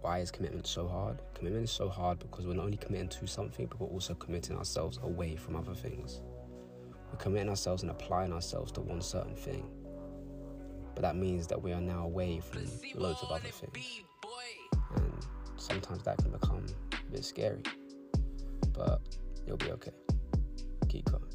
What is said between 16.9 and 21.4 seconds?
a bit scary. But you'll be okay. Keep going.